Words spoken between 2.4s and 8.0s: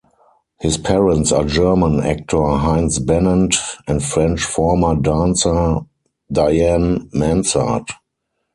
Heinz Bennent and French former dancer Diane Mansart.